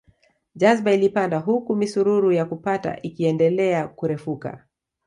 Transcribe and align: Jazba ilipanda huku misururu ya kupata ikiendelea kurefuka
Jazba 0.55 0.91
ilipanda 0.93 1.37
huku 1.39 1.75
misururu 1.75 2.31
ya 2.31 2.45
kupata 2.45 3.01
ikiendelea 3.01 3.87
kurefuka 3.87 4.65